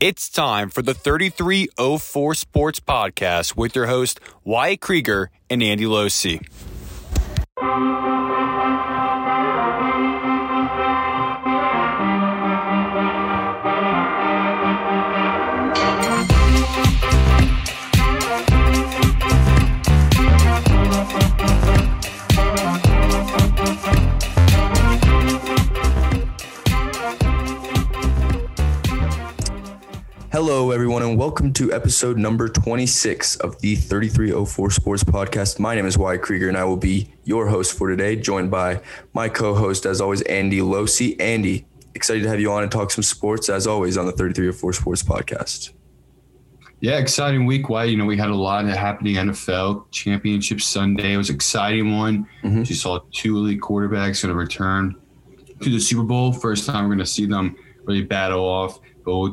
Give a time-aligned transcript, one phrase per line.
[0.00, 6.38] It's time for the 3304 Sports Podcast with your host, Wyatt Krueger and Andy Loce.
[30.42, 35.58] Hello, everyone, and welcome to episode number 26 of the 3304 Sports Podcast.
[35.58, 38.80] My name is Wyatt Krueger, and I will be your host for today, joined by
[39.12, 41.02] my co host, as always, Andy Loce.
[41.20, 44.72] Andy, excited to have you on and talk some sports, as always, on the 3304
[44.72, 45.74] Sports Podcast.
[46.80, 47.68] Yeah, exciting week.
[47.68, 47.90] Wyatt.
[47.90, 51.12] You know, we had a lot happening NFL Championship Sunday.
[51.12, 52.26] It was an exciting one.
[52.42, 52.66] Mhm.
[52.66, 54.94] You saw two elite quarterbacks going to return
[55.60, 56.32] to the Super Bowl.
[56.32, 58.80] First time we're going to see them really battle off.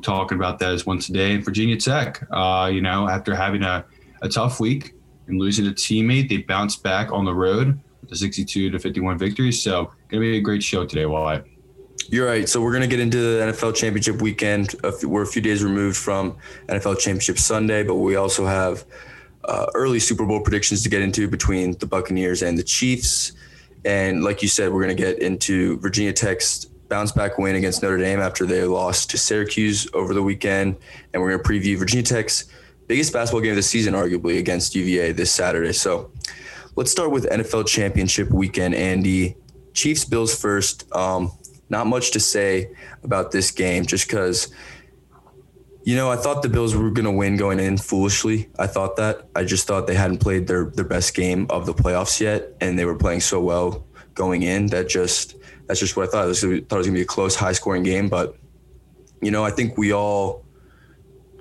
[0.02, 1.34] Talking about that as a day.
[1.34, 3.86] And Virginia Tech, uh, you know, after having a,
[4.22, 4.94] a tough week
[5.28, 9.17] and losing a teammate, they bounced back on the road with a 62 to 51
[9.17, 9.52] victory.
[9.52, 11.45] So, going to be a great show today, Wyatt.
[12.09, 12.48] You're right.
[12.48, 14.75] So we're going to get into the NFL Championship weekend.
[15.03, 18.86] We're a few days removed from NFL Championship Sunday, but we also have
[19.44, 23.33] uh, early Super Bowl predictions to get into between the Buccaneers and the Chiefs.
[23.83, 27.81] And like you said, we're going to get into Virginia Tech's bounce back win against
[27.81, 30.77] Notre Dame after they lost to Syracuse over the weekend.
[31.13, 32.45] And we're going to preview Virginia Tech's
[32.88, 35.73] biggest basketball game of the season, arguably, against UVA this Saturday.
[35.73, 36.11] So
[36.75, 39.35] let's start with NFL Championship weekend, Andy.
[39.73, 40.91] Chiefs Bills first.
[40.95, 41.31] Um,
[41.69, 42.71] not much to say
[43.03, 44.53] about this game just because,
[45.83, 48.49] you know, I thought the Bills were going to win going in foolishly.
[48.58, 49.27] I thought that.
[49.35, 52.80] I just thought they hadn't played their, their best game of the playoffs yet, and
[52.80, 55.35] they were playing so well going in that just
[55.68, 56.30] that's just what I thought.
[56.30, 58.36] I thought it was to be a close, high scoring game, but
[59.22, 60.46] you know, I think we all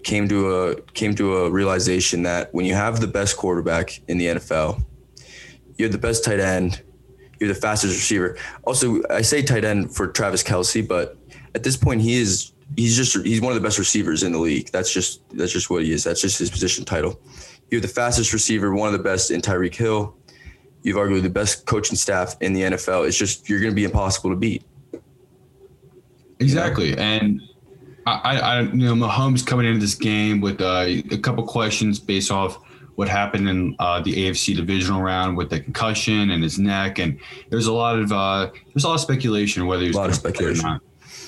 [0.03, 4.19] came to a came to a realization that when you have the best quarterback in
[4.19, 4.85] the NFL,
[5.77, 6.83] you're the best tight end,
[7.41, 8.37] you're the fastest receiver.
[8.65, 11.17] Also, I say tight end for Travis Kelce, but
[11.55, 14.39] at this point, he is he's just he's one of the best receivers in the
[14.39, 14.71] league.
[14.71, 16.05] That's just that's just what he is.
[16.05, 17.21] That's just his position title.
[17.71, 20.17] You're the fastest receiver, one of the best in Tyreek Hill.
[20.83, 23.07] You've arguably the best coaching staff in the NFL.
[23.07, 24.63] It's just you're going to be impossible to beat.
[26.39, 27.41] Exactly, and
[28.07, 32.31] I, I, you know, Mahomes coming into this game with uh, a couple questions based
[32.31, 32.59] off
[32.95, 37.19] what happened in uh, the AFC divisional round with the concussion and his neck, and
[37.51, 40.11] there's a lot of uh, there's a lot of speculation whether he was A lot
[40.11, 40.65] of gonna or speculation.
[40.65, 40.83] not.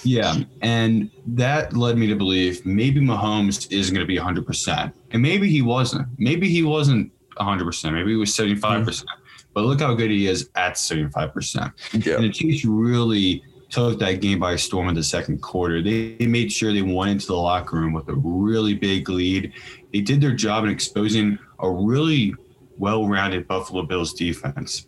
[0.04, 4.94] Yeah, and that led me to believe maybe Mahomes isn't going to be 100, percent
[5.10, 6.06] and maybe he wasn't.
[6.18, 9.10] Maybe he wasn't 100, percent maybe he was 75 percent.
[9.58, 11.72] But look how good he is at 75 percent.
[11.92, 12.14] Yeah.
[12.14, 15.82] And the Chiefs really took that game by storm in the second quarter.
[15.82, 19.52] They, they made sure they went into the locker room with a really big lead.
[19.92, 22.36] They did their job in exposing a really
[22.76, 24.86] well-rounded Buffalo Bills defense.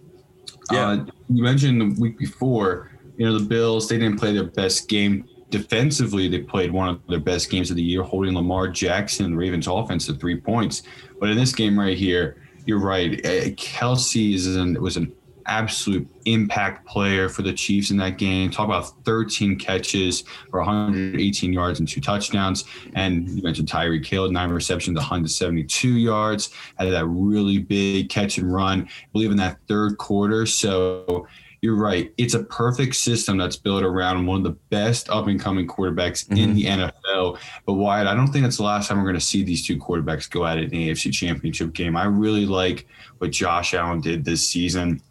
[0.71, 0.87] Yeah.
[0.87, 4.89] Uh, you mentioned the week before, you know, the Bills, they didn't play their best
[4.89, 6.29] game defensively.
[6.29, 9.39] They played one of their best games of the year, holding Lamar Jackson and the
[9.39, 10.85] Ravens offense to three points.
[11.19, 12.40] But in this game right here,
[12.71, 13.19] you're right.
[13.27, 15.13] Uh, Kelce is an, was an
[15.47, 18.49] absolute impact player for the Chiefs in that game.
[18.49, 22.65] Talk about 13 catches for 118 yards and two touchdowns.
[22.95, 26.51] And you mentioned Tyreek Hill, nine receptions, 172 yards.
[26.79, 30.47] Had that really big catch and run, I believe in that third quarter.
[30.47, 31.27] So
[31.63, 32.13] you're right.
[32.17, 36.27] It's a perfect system that's built around one of the best up and coming quarterbacks
[36.31, 36.55] in Mhm.
[36.55, 37.39] the NFL.
[37.67, 39.77] But Wyatt, I don't think that's the last time we're going to see these two
[39.77, 41.97] quarterbacks go at it in the AFC Championship game.
[41.97, 42.87] I really like
[43.19, 45.03] what Josh Allen did this season.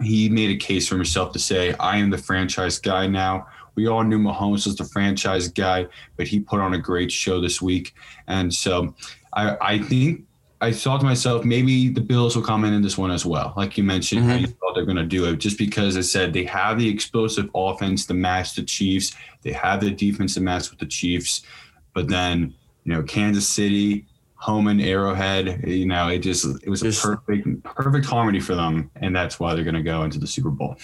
[0.00, 3.46] He made a case for himself to say, I am the franchise guy now.
[3.74, 5.86] We all knew Mahomes was the franchise guy,
[6.16, 7.94] but he put on a great show this week.
[8.28, 8.94] And so
[9.34, 10.22] I, I think
[10.62, 13.52] I thought to myself, maybe the Bills will come in in this one as well.
[13.56, 14.40] Like you mentioned, how Mhm.
[14.42, 17.50] you thought they're going to do it, just because I said they have the explosive
[17.54, 19.12] offense to match the Chiefs.
[19.42, 21.42] They have the defense to match with the Chiefs.
[21.94, 22.54] But then,
[22.84, 24.06] you know, Kansas City,
[24.36, 28.54] home and Arrowhead, you know, it just it was a Just- perfect perfect harmony for
[28.54, 30.76] them, and that's why they're going to go into the Super Bowl.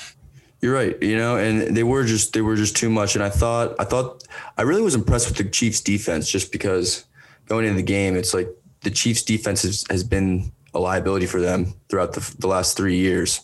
[0.61, 1.01] You're right.
[1.01, 3.15] You know, and they were just they were just too much.
[3.15, 4.25] And I thought I thought
[4.59, 7.05] I really was impressed with the Chiefs defense just because
[7.47, 8.49] going into the game, it's like
[8.83, 12.97] the Chiefs defense has, has been a liability for them throughout the, the last three
[12.97, 13.41] years.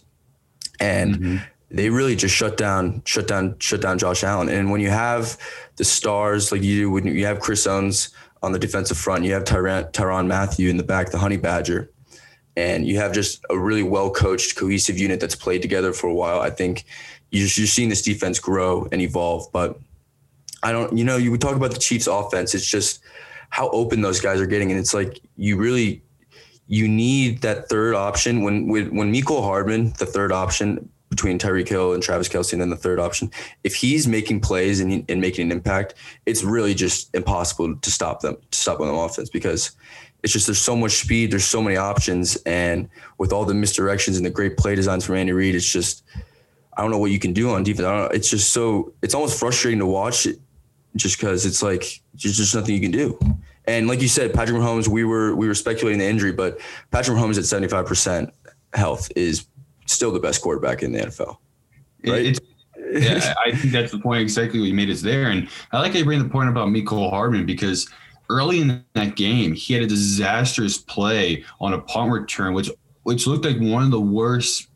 [0.80, 1.36] And mm-hmm.
[1.70, 4.48] they really just shut down, shut down, shut down Josh Allen.
[4.48, 5.38] And when you have
[5.76, 8.10] the stars like you do, when you have Chris Owens
[8.42, 11.90] on the defensive front, you have Tyrann, Tyrann Mathieu in the back, the Honey Badger,
[12.56, 16.14] and you have just a really well coached, cohesive unit that's played together for a
[16.14, 16.40] while.
[16.40, 16.84] I think
[17.30, 19.50] you're, you're seeing this defense grow and evolve.
[19.52, 19.78] But
[20.62, 22.54] I don't, you know, you would talk about the Chiefs offense.
[22.54, 23.00] It's just
[23.54, 24.72] how open those guys are getting.
[24.72, 26.02] And it's like, you really,
[26.66, 31.68] you need that third option when, when, when Mecole Hardman, the third option between Tyreek
[31.68, 33.30] Hill and Travis Kelce, and then the third option,
[33.62, 35.94] if he's making plays and, and making an impact,
[36.26, 39.70] it's really just impossible to stop them, to stop on offense because
[40.24, 44.16] it's just there's so much speed, there's so many options, and with all the misdirections
[44.16, 46.02] and the great play designs from Andy Reid, it's just
[46.76, 48.10] I don't know what you can do on defense.
[48.12, 50.40] It's just so it's almost frustrating to watch it
[50.96, 53.18] just because it's like there's just nothing you can do.
[53.66, 56.60] And like you said, Patrick Mahomes, we were we were speculating the injury, but
[56.90, 58.34] Patrick Mahomes at 75 percent
[58.74, 59.46] health is
[59.86, 61.38] still the best quarterback in the NFL.
[62.06, 62.26] Right?
[62.26, 62.40] It's,
[62.92, 65.30] yeah, I think that's the point exactly what you made is there.
[65.30, 67.88] And I like how you bring the point about Mecole Hardman because
[68.28, 72.70] early in that game, he had a disastrous play on a punt return, which
[73.04, 74.68] which looked like one of the worst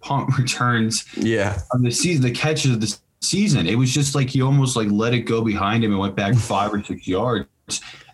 [0.00, 1.58] punt returns yeah.
[1.72, 3.66] of the season, the catches of the season.
[3.66, 6.34] It was just like he almost like let it go behind him and went back
[6.36, 7.48] five or six yards.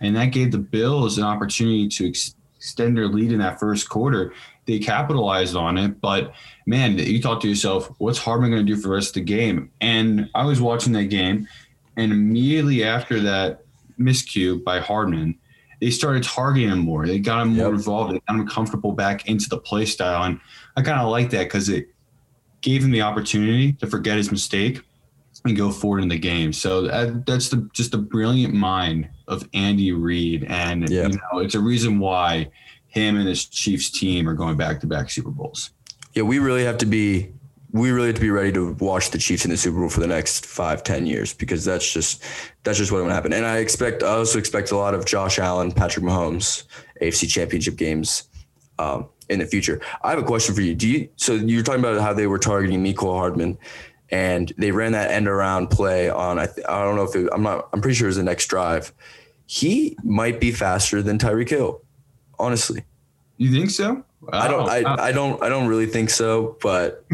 [0.00, 3.88] And that gave the Bills an opportunity to ex- extend their lead in that first
[3.88, 4.32] quarter.
[4.66, 6.32] They capitalized on it, but
[6.66, 9.20] man, you thought to yourself, what's Hardman going to do for the rest of the
[9.22, 9.70] game?
[9.80, 11.48] And I was watching that game,
[11.96, 13.64] and immediately after that
[13.98, 15.36] miscue by Hardman,
[15.80, 17.08] they started targeting him more.
[17.08, 17.74] They got him more yep.
[17.74, 18.14] involved.
[18.14, 20.22] They got him comfortable back into the play style.
[20.22, 20.38] And
[20.76, 21.88] I kind of like that because it
[22.60, 24.80] gave him the opportunity to forget his mistake
[25.44, 26.52] and go forward in the game.
[26.52, 30.44] So that, that's the just the brilliant mind of Andy Reid.
[30.44, 31.12] And yep.
[31.12, 32.50] you know, it's a reason why
[32.86, 35.70] him and his Chiefs team are going back to back Super Bowls.
[36.14, 37.32] Yeah, we really have to be
[37.72, 40.00] we really have to be ready to watch the Chiefs in the Super Bowl for
[40.00, 42.22] the next five, ten years because that's just
[42.64, 43.32] that's just what's going to happen.
[43.32, 46.64] And I expect I also expect a lot of Josh Allen, Patrick Mahomes,
[47.00, 48.24] AFC Championship games
[48.78, 49.80] um, in the future.
[50.02, 50.74] I have a question for you.
[50.74, 53.56] Do you so you're talking about how they were targeting Mecole Hardman,
[54.12, 57.28] and they ran that end around play on I th- I don't know if it,
[57.32, 58.92] I'm not I'm pretty sure it was the next drive.
[59.46, 61.82] He might be faster than Tyreek Hill,
[62.38, 62.84] honestly.
[63.38, 64.04] You think so?
[64.20, 64.30] Wow.
[64.32, 64.68] I don't.
[64.68, 65.42] I, I don't.
[65.42, 67.04] I don't really think so, but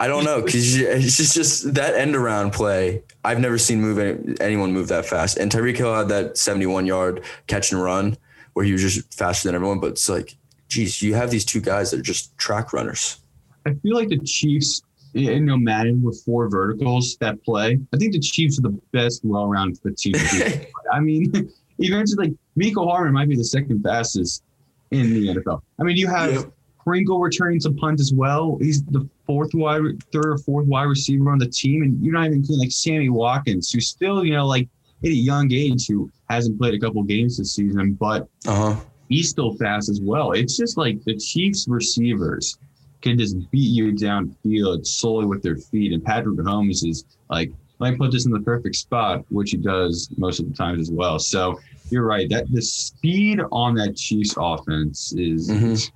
[0.00, 3.02] I don't know because it's just, just that end around play.
[3.24, 5.36] I've never seen move any, anyone move that fast.
[5.36, 8.16] And Tyreek Hill had that 71 yard catch and run
[8.54, 9.80] where he was just faster than everyone.
[9.80, 10.36] But it's like,
[10.68, 13.18] geez, you have these two guys that are just track runners.
[13.66, 14.82] I feel like the Chiefs,
[15.12, 17.78] you know, Madden with four verticals that play.
[17.92, 20.14] I think the Chiefs are the best well rounded team.
[20.92, 24.42] I mean, eventually, like Mecole Hardman might be the second fastest
[24.90, 25.62] in the NFL.
[25.80, 26.32] I mean, you have.
[26.32, 26.52] Yep.
[26.84, 28.56] Pringle returning some punts as well.
[28.62, 32.24] He's the fourth wide, third or fourth wide receiver on the team, and you're not
[32.24, 34.70] even including like Sammy Watkins, who's still, you know, like
[35.04, 38.76] at a young age, who hasn't played a couple games this season, but uh-huh.
[39.10, 40.32] he's still fast as well.
[40.32, 42.56] It's just like the Chiefs receivers
[43.00, 47.96] can just beat you downfield solely with their feet, and Patrick Mahomes is like might
[47.96, 51.18] put this in the perfect spot, which he does most of the times as well.
[51.18, 51.60] So
[51.90, 55.50] you're right that the speed on that Chiefs offense is.
[55.50, 55.94] Mm-hmm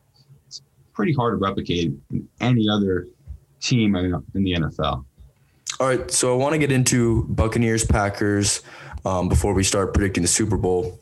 [0.92, 3.08] pretty hard to replicate in any other
[3.60, 5.04] team in, in the NFL.
[5.80, 8.62] All right, so I want to get into Buccaneers Packers
[9.04, 11.00] um, before we start predicting the Super Bowl.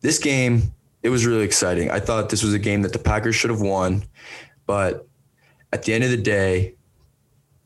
[0.00, 1.90] This game, it was really exciting.
[1.90, 4.02] I thought this was a game that the Packers should have won,
[4.66, 5.06] but
[5.72, 6.74] at the end of the day,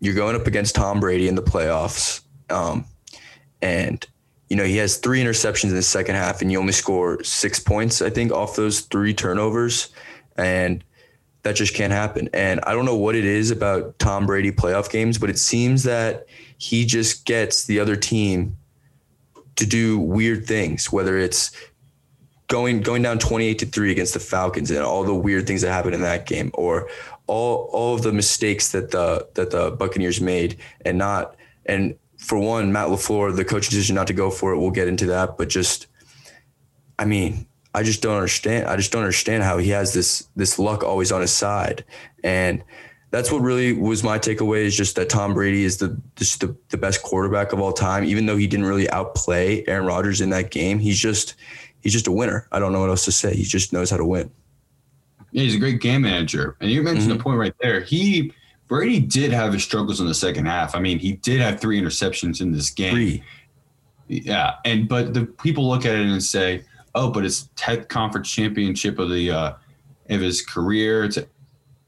[0.01, 2.21] you're going up against Tom Brady in the playoffs,
[2.51, 2.85] um,
[3.63, 4.07] and
[4.51, 7.59] you know he has three interceptions in the second half, and you only score six
[7.59, 9.89] points, I think, off those three turnovers,
[10.37, 10.85] and
[11.43, 12.29] that just can't happen.
[12.35, 15.85] And I don't know what it is about Tom Brady playoff games, but it seems
[15.85, 16.27] that
[16.59, 18.57] he just gets the other team
[19.57, 21.53] to do weird things, whether it's
[22.49, 25.73] going going down 28 to 3 against the Falcons and all the weird things that
[25.73, 26.89] happened in that game or
[27.27, 32.39] all all of the mistakes that the that the Buccaneers made and not and for
[32.39, 35.37] one Matt LaFleur the coach decision not to go for it we'll get into that
[35.39, 35.87] but just
[36.99, 38.69] I mean I just don't understand.
[38.69, 41.85] I just don't understand how he has this this luck always on his side,
[42.23, 42.63] and
[43.11, 44.65] that's what really was my takeaway.
[44.65, 48.05] Is just that Tom Brady is the just the, the best quarterback of all time.
[48.05, 51.35] Even though he didn't really outplay Aaron Rodgers in that game, he's just
[51.81, 52.47] he's just a winner.
[52.53, 53.35] I don't know what else to say.
[53.35, 54.31] He just knows how to win.
[55.35, 56.57] Yeah, he's a great game manager.
[56.61, 57.19] And you mentioned mm-hmm.
[57.19, 57.81] the point right there.
[57.81, 58.33] He
[58.69, 60.75] Brady did have his struggles in the second half.
[60.75, 62.95] I mean, he did have three interceptions in this game.
[62.95, 63.25] Three.
[64.07, 66.65] Yeah, and but the people look at it and say
[66.95, 69.53] oh, but it's 10th conference championship of the uh,
[70.11, 71.05] of his career.
[71.05, 71.19] It's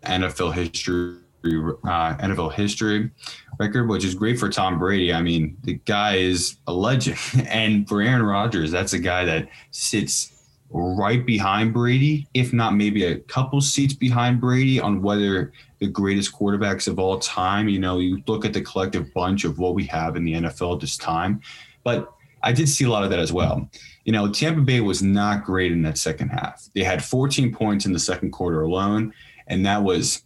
[0.02, 3.10] NFL history, uh, NFL history
[3.58, 5.12] record, which is great for Tom Brady.
[5.12, 9.48] I mean, the guy is a legend, and for Aaron Rodgers, that's a guy that
[9.70, 10.35] sits
[10.70, 16.32] right behind Brady, if not maybe a couple seats behind Brady on whether the greatest
[16.32, 17.68] quarterbacks of all time.
[17.68, 20.74] You know, you look at the collective bunch of what we have in the NFL
[20.74, 21.40] at this time,
[21.84, 23.68] but I did see a lot of that as well.
[24.04, 26.68] You know, Tampa Bay was not great in that second half.
[26.74, 29.12] They had 14 points in the second quarter alone,
[29.48, 30.22] and that was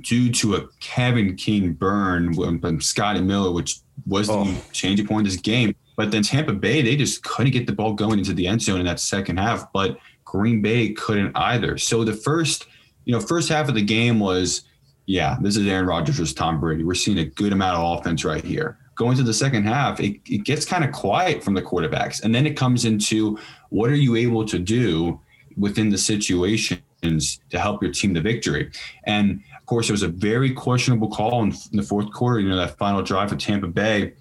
[0.00, 4.44] due to a Kevin King burn from Scotty Miller, which was oh.
[4.44, 5.74] the changing point of this game.
[5.98, 8.78] But then Tampa Bay, they just couldn't get the ball going into the end zone
[8.78, 9.72] in that second half.
[9.72, 11.76] But Green Bay couldn't either.
[11.76, 12.66] So the first,
[13.04, 14.62] you know, first half of the game was,
[15.06, 16.84] yeah, this is Aaron Rodgers versus Tom Brady.
[16.84, 18.78] We're seeing a good amount of offense right here.
[18.94, 22.22] Going to the second half, it, it gets kind of quiet from the quarterbacks.
[22.22, 23.36] And then it comes into
[23.70, 25.20] what are you able to do
[25.56, 28.70] within the situations to help your team to victory?
[29.02, 32.48] And of course, it was a very questionable call in, in the fourth quarter, you
[32.48, 34.12] know, that final drive for Tampa Bay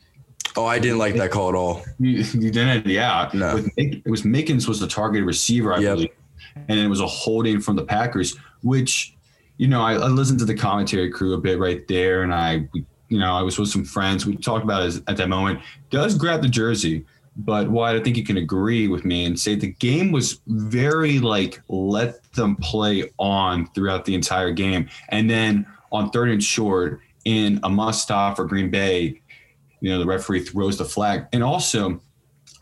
[0.56, 1.84] Oh, I didn't like that call at all.
[2.00, 2.86] You, you didn't?
[2.86, 3.30] Yeah.
[3.34, 3.56] No.
[3.56, 5.96] With, it was Mickens was the target receiver, I yep.
[5.96, 6.10] believe,
[6.68, 9.16] and it was a holding from the Packers, which,
[9.58, 12.68] you know, I, I, listened to the commentary crew a bit right there, and I,
[13.10, 14.26] you know, I was with some friends.
[14.26, 15.60] We talked about it at that moment.
[15.90, 19.56] Does grab the jersey, but why I think you can agree with me and say
[19.56, 25.66] the game was very like let them play on throughout the entire game, and then
[25.92, 29.22] on third and short in a must stop for Green Bay
[29.80, 31.26] you know the referee throws the flag.
[31.34, 32.02] And also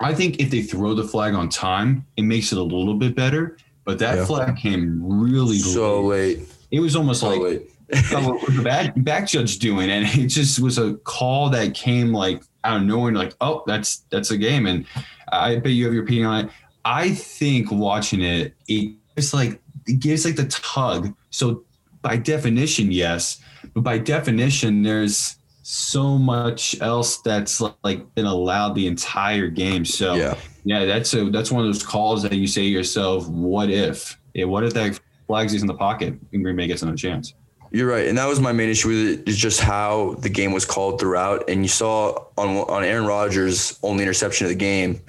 [0.01, 3.15] i think if they throw the flag on time it makes it a little bit
[3.15, 3.57] better.
[3.85, 4.25] But that yeah.
[4.25, 6.55] flag came really so late, late.
[6.71, 7.69] it was almost so like
[8.11, 9.91] what was the back, back judge doing?
[9.91, 13.97] And it just was a call that came like out of nowhere like oh that's
[14.09, 14.65] that's a game.
[14.65, 14.85] And
[15.31, 16.51] i bet you have your opinion on it.
[16.83, 21.15] I think watching it it's like it gives like the tug.
[21.29, 21.63] So
[22.01, 23.41] by definition yes.
[23.73, 29.83] But by definition there's so much else that's like been allowed the entire game.
[29.83, 33.27] So yeah, yeah, that's a that's one of those calls that you say to yourself,
[33.27, 34.15] "What if?
[34.35, 37.33] Yeah, what if that flags is in the pocket and Green Bay gets another chance?"
[37.71, 39.27] You're right, and that was my main issue with it.
[39.27, 43.79] Is just how the game was called throughout, and you saw on on Aaron Rodgers'
[43.81, 45.01] only interception of the game.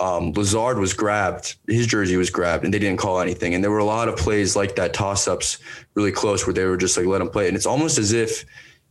[0.00, 3.54] Um, Lazard was grabbed, his jersey was grabbed, and they didn't call anything.
[3.54, 5.58] And there were a lot of plays like that, toss ups
[5.94, 7.48] really close, where they were just like, let him play.
[7.48, 8.44] And it's almost as if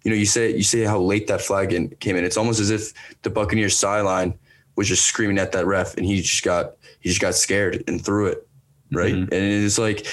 [0.08, 2.24] you know, you say you say how late that flag in, came in.
[2.24, 4.40] It's almost as if the Buccaneers sideline
[4.78, 8.02] was just screaming at that ref, and he just got he just got scared and
[8.02, 8.48] threw it,
[8.94, 9.14] right?
[9.14, 9.34] Mm-hmm.
[9.34, 10.08] And it's like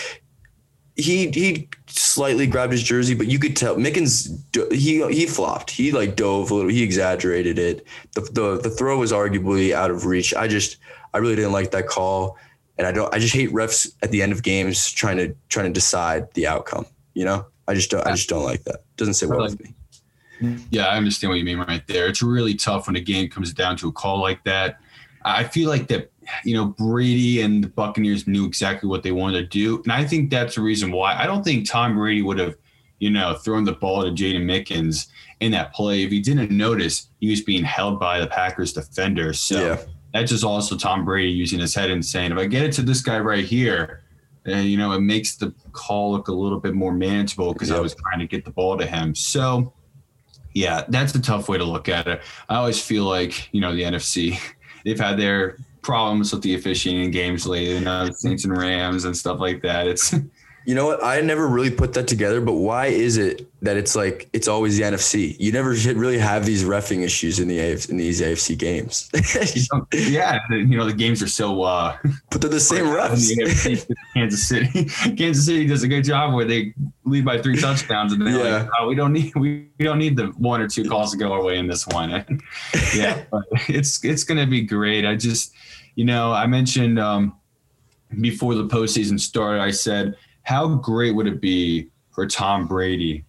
[0.96, 4.36] he he slightly grabbed his jersey, but you could tell Mickens
[4.72, 5.70] he he flopped.
[5.70, 6.70] He like dove a little.
[6.72, 7.86] He exaggerated it.
[8.14, 10.34] The the the throw was arguably out of reach.
[10.34, 10.78] I just
[11.12, 12.36] I really didn't like that call,
[12.78, 13.14] and I don't.
[13.14, 16.48] I just hate refs at the end of games trying to trying to decide the
[16.48, 16.86] outcome.
[17.14, 18.04] You know, I just don't.
[18.04, 18.80] I just don't like that.
[18.96, 19.72] Doesn't sit well with me.
[20.70, 22.06] Yeah, I understand what you mean right there.
[22.06, 24.80] It's really tough when a game comes down to a call like that.
[25.24, 26.10] I feel like that,
[26.44, 29.82] you know, Brady and the Buccaneers knew exactly what they wanted to do.
[29.84, 32.56] And I think that's the reason why I don't think Tom Brady would have,
[32.98, 35.08] you know, thrown the ball to Jaydon Mickens
[35.40, 39.32] in that play if he didn't notice he was being held by the Packers defender.
[39.32, 39.82] So yeah.
[40.12, 42.82] that's just also Tom Brady using his head and saying, if I get it to
[42.82, 44.02] this guy right here,
[44.46, 47.78] and you know, it makes the call look a little bit more manageable because yep.
[47.78, 49.14] I was trying to get the ball to him.
[49.14, 49.72] So
[50.54, 52.22] yeah, that's a tough way to look at it.
[52.48, 54.38] I always feel like, you know, the NFC,
[54.84, 59.16] they've had their problems with the officiating games lately, you know, Saints and Rams and
[59.16, 59.86] stuff like that.
[59.86, 60.14] It's
[60.66, 61.04] You know what?
[61.04, 64.78] I never really put that together, but why is it that it's like it's always
[64.78, 65.36] the NFC?
[65.38, 69.10] You never really have these refing issues in the AFC, in these AFC games.
[69.92, 71.62] yeah, you know the games are so.
[71.62, 71.98] uh
[72.30, 73.34] But they're the same refs.
[73.86, 74.84] The Kansas City,
[75.16, 76.72] Kansas City does a good job where they
[77.04, 78.62] lead by three touchdowns, and they're yeah.
[78.62, 81.18] like, oh, "We don't need we, we don't need the one or two calls to
[81.18, 82.10] go our way in this one."
[82.94, 85.04] yeah, but it's it's going to be great.
[85.04, 85.52] I just,
[85.94, 87.36] you know, I mentioned um
[88.20, 93.24] before the postseason started, I said how great would it be for Tom Brady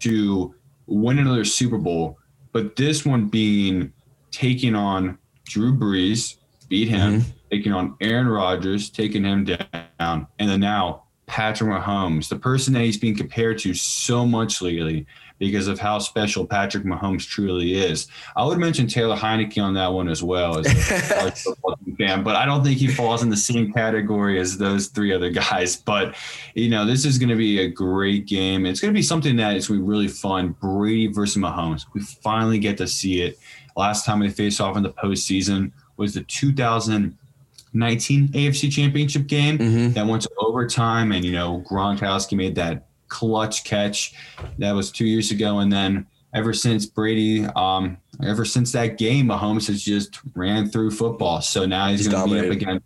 [0.00, 0.54] to
[0.86, 2.18] win another Super Bowl,
[2.52, 3.92] but this one being
[4.30, 6.36] taking on Drew Brees,
[6.68, 7.30] beat him, mm-hmm.
[7.50, 12.82] taking on Aaron Rodgers, taking him down, and then now Patrick Mahomes, the person that
[12.82, 15.06] he's being compared to so much lately
[15.38, 18.06] because of how special Patrick Mahomes truly is.
[18.36, 21.30] I would mention Taylor Heinicke on that one as well as a
[21.98, 25.30] fan, but I don't think he falls in the same category as those three other
[25.30, 25.76] guys.
[25.76, 26.16] But
[26.54, 28.66] you know, this is going to be a great game.
[28.66, 30.56] It's going to be something that is going to be really fun.
[30.60, 31.84] Brady versus Mahomes.
[31.94, 33.38] We finally get to see it.
[33.76, 39.92] Last time they faced off in the postseason was the 2019 AFC Championship game mm-hmm.
[39.92, 44.14] that went to overtime, and you know Gronkowski made that clutch catch.
[44.58, 49.26] That was two years ago, and then ever since Brady, um, ever since that game,
[49.26, 51.40] Mahomes has just ran through football.
[51.40, 52.84] So now he's, he's going to be up against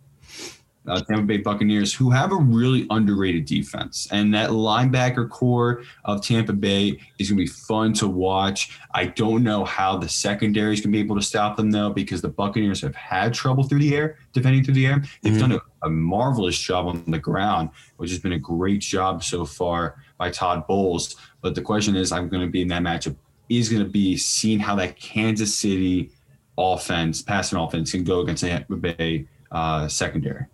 [0.87, 4.07] uh, Tampa Bay Buccaneers, who have a really underrated defense.
[4.11, 8.79] And that linebacker core of Tampa Bay is going to be fun to watch.
[8.93, 11.91] I don't know how the secondary is going to be able to stop them, though,
[11.91, 15.03] because the Buccaneers have had trouble through the air, defending through the air.
[15.21, 15.51] They've mm-hmm.
[15.51, 19.45] done a, a marvelous job on the ground, which has been a great job so
[19.45, 21.15] far by Todd Bowles.
[21.41, 23.15] But the question is, I'm going to be in that matchup,
[23.49, 26.11] is going to be seeing how that Kansas City
[26.59, 30.45] offense, passing offense, can go against Tampa Bay uh, secondary.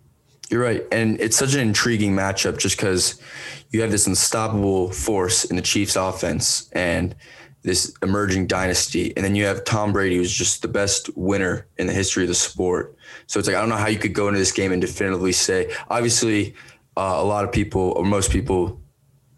[0.48, 0.82] You're right.
[0.90, 3.20] And it's such an intriguing matchup just because
[3.68, 7.14] you have this unstoppable force in the Chiefs offense and
[7.60, 9.14] this emerging dynasty.
[9.16, 12.28] And then you have Tom Brady, who's just the best winner in the history of
[12.28, 12.96] the sport.
[13.26, 15.32] So it's like, I don't know how you could go into this game and definitively
[15.32, 16.54] say, obviously,
[16.96, 18.80] uh, a lot of people or most people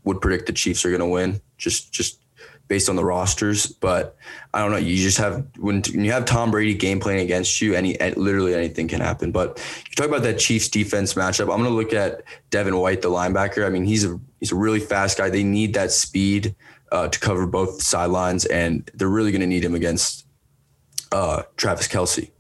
[0.05, 1.41] would predict the Chiefs are going to win.
[1.59, 2.21] Just, just
[2.71, 3.67] based on the rosters.
[3.67, 4.17] But
[4.55, 4.79] I don't know.
[4.79, 8.55] You just have when, when you have Tom Brady game playing against you, any literally
[8.55, 9.33] anything can happen.
[9.33, 11.53] But you talk about that Chiefs defense matchup.
[11.53, 13.67] I'm going to look at Devin White, the linebacker.
[13.67, 15.29] I mean, he's a he's a really fast guy.
[15.29, 16.55] They need that speed
[16.93, 20.27] uh, to cover both sidelines, and they're really going to need him against
[21.13, 22.31] uh, Travis Kelce.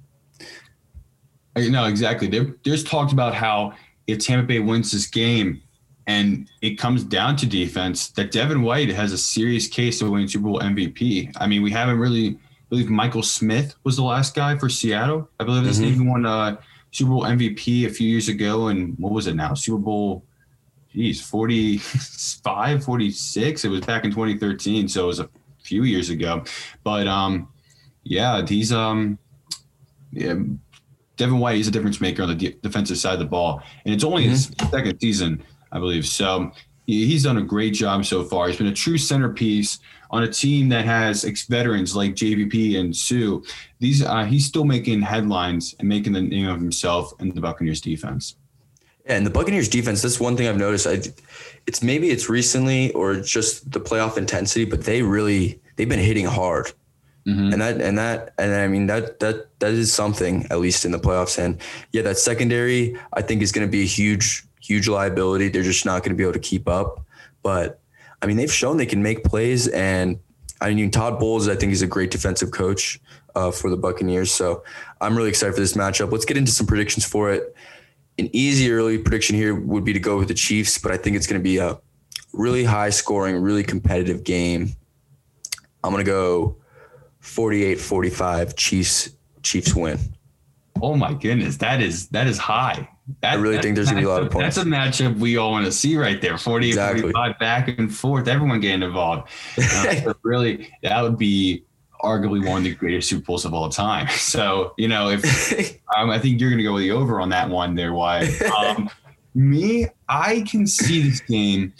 [1.56, 2.28] No, exactly.
[2.28, 3.74] They're, there's talked about how
[4.06, 5.60] if Tampa Bay wins this game,
[6.10, 10.26] and it comes down to defense that Devin White has a serious case of winning
[10.26, 11.32] Super Bowl MVP.
[11.36, 12.36] I mean, we haven't really I
[12.68, 15.28] believe Michael Smith was the last guy for Seattle.
[15.38, 16.08] I believe this mm-hmm.
[16.08, 16.56] won uh,
[16.90, 18.68] Super Bowl MVP a few years ago.
[18.68, 19.54] And what was it now?
[19.54, 20.24] Super Bowl,
[20.92, 23.64] geez, 45, 46.
[23.64, 24.88] It was back in 2013.
[24.88, 25.28] So it was a
[25.62, 26.44] few years ago.
[26.82, 27.48] But um,
[28.02, 29.18] yeah, he's um,
[30.12, 30.34] yeah,
[31.16, 33.62] Devin White, is a difference maker on the de- defensive side of the ball.
[33.84, 34.30] And it's only mm-hmm.
[34.30, 36.06] his second season I believe.
[36.06, 36.52] So
[36.86, 38.48] he's done a great job so far.
[38.48, 39.78] He's been a true centerpiece
[40.10, 43.40] on a team that has ex veterans like JPP and Suh.
[43.78, 47.80] These uh, he's still making headlines and making the name of himself in the Buccaneers
[47.80, 48.36] defense.
[49.06, 50.02] Yeah, and the Buccaneers defense.
[50.02, 50.86] That's one thing I've noticed.
[50.86, 51.00] I,
[51.66, 56.26] it's maybe it's recently or just the playoff intensity, but they really they've been hitting
[56.26, 56.72] hard.
[57.26, 57.52] Mm-hmm.
[57.52, 60.90] And that and that and I mean that that that is something at least in
[60.90, 61.38] the playoffs.
[61.38, 61.60] And
[61.92, 65.48] yeah, that secondary I think is going to be a huge huge liability.
[65.48, 67.04] They're just not going to be able to keep up.
[67.42, 67.80] But
[68.22, 70.20] I mean, they've shown they can make plays, and
[70.60, 73.00] I mean, Todd Bowles, I think, is a great defensive coach
[73.34, 74.30] uh, for the Buccaneers.
[74.30, 74.62] So
[75.00, 76.12] I'm really excited for this matchup.
[76.12, 77.54] Let's get into some predictions for it.
[78.18, 81.16] An easy early prediction here would be to go with the Chiefs, but I think
[81.16, 81.78] it's going to be a
[82.32, 84.76] really high scoring, really competitive game.
[85.82, 86.56] I'm going to go
[87.20, 89.10] 48 45 Chiefs
[89.42, 89.98] Chiefs win.
[90.82, 92.88] Oh my goodness, that is that is high.
[93.20, 94.56] That, I really think there's gonna be a lot of points.
[94.56, 96.36] That's a matchup we all want to see right there.
[96.38, 97.00] 40 exactly.
[97.02, 99.28] 45 back and forth, everyone getting involved.
[99.58, 101.64] Uh, so really, that would be
[102.02, 104.08] arguably one of the greatest Super Bowls of all time.
[104.30, 107.48] So, you know, if um, I think you're gonna go with the over on that
[107.48, 108.28] one there, why?
[108.56, 108.90] Um,
[109.34, 111.72] me, I can see this game.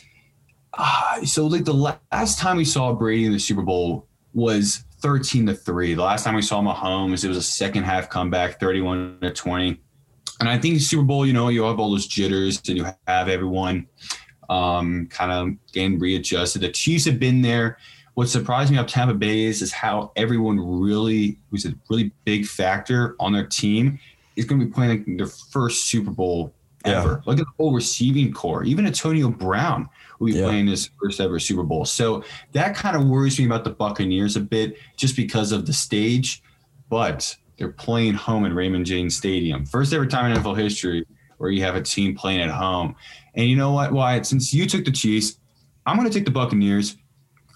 [0.75, 5.47] Uh, so like the last time we saw Brady in the Super Bowl was 13
[5.47, 5.95] to 3.
[5.95, 9.81] The last time we saw Mahomes, it was a second half comeback, 31 to 20.
[10.41, 13.29] And I think Super Bowl, you know, you have all those jitters and you have
[13.29, 13.87] everyone
[14.49, 16.63] um, kind of getting readjusted.
[16.63, 17.79] The Chiefs have been there.
[18.15, 22.47] What surprised me about Tampa Bay is, is how everyone really, who's a really big
[22.47, 23.99] factor on their team,
[24.37, 26.53] is going to be playing like their first Super Bowl
[26.85, 27.09] ever.
[27.09, 27.31] Yeah.
[27.31, 28.65] Look at the whole receiving core.
[28.65, 30.47] Even Antonio Brown will be yeah.
[30.47, 31.85] playing his first ever Super Bowl.
[31.85, 35.73] So that kind of worries me about the Buccaneers a bit, just because of the
[35.73, 36.43] stage.
[36.89, 39.67] But they're playing home in Raymond James Stadium.
[39.67, 42.97] First ever time in NFL history where you have a team playing at home.
[43.35, 44.25] And you know what, Wyatt?
[44.25, 45.37] Since you took the Chiefs,
[45.85, 46.97] I'm going to take the Buccaneers.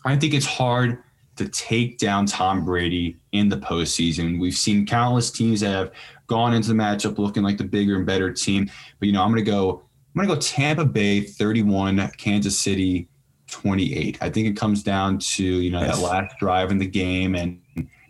[0.05, 1.03] I think it's hard
[1.37, 4.39] to take down Tom Brady in the postseason.
[4.39, 5.93] We've seen countless teams that have
[6.27, 8.71] gone into the matchup looking like the bigger and better team.
[9.01, 9.85] But you know, I'm going to go.
[10.15, 13.09] I'm going to go Tampa Bay 31, Kansas City
[13.49, 14.19] 28.
[14.21, 17.61] I think it comes down to you know that last drive in the game and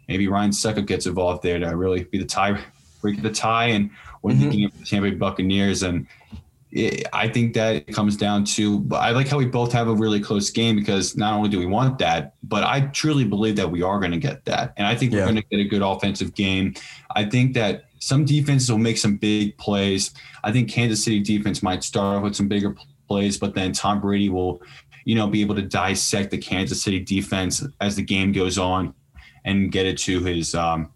[0.08, 2.58] maybe Ryan Succop gets involved there to really be the tie,
[3.00, 3.90] break the tie, and
[4.22, 4.50] win mm-hmm.
[4.50, 5.82] game for the Tampa Bay Buccaneers.
[5.82, 6.06] And
[6.72, 8.86] it, I think that it comes down to.
[8.92, 11.66] I like how we both have a really close game because not only do we
[11.66, 14.96] want that, but I truly believe that we are going to get that, and I
[14.96, 15.20] think yeah.
[15.20, 16.74] we're going to get a good offensive game.
[17.14, 20.10] I think that some defenses will make some big plays.
[20.42, 22.76] I think Kansas City defense might start off with some bigger
[23.08, 24.60] plays, but then Tom Brady will,
[25.04, 28.92] you know, be able to dissect the Kansas City defense as the game goes on
[29.44, 30.92] and get it to his um,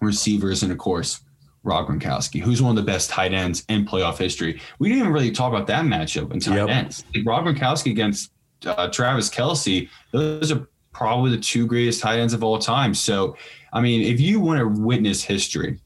[0.00, 1.20] receivers and of course
[1.62, 4.60] Rob Gronkowski, who's one of the best tight ends in playoff history.
[4.78, 6.68] We didn't even really talk about that matchup in tight yep.
[6.68, 7.04] ends.
[7.14, 8.32] Like Rob Gronkowski against
[8.66, 12.92] uh, Travis Kelce, those are probably the two greatest tight ends of all time.
[12.92, 13.36] So,
[13.72, 15.80] I mean, if you want to witness history,